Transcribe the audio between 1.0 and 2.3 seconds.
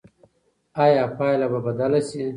پایله به بدله شي؟